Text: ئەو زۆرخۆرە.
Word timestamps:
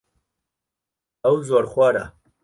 ئەو 1.25 1.35
زۆرخۆرە. 1.47 2.05